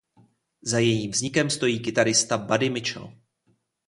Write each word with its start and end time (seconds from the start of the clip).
Za 0.61 0.79
jejím 0.79 1.11
vznikem 1.11 1.49
stojí 1.49 1.79
kytarista 1.79 2.37
Buddy 2.37 2.69
Mitchell. 2.69 3.13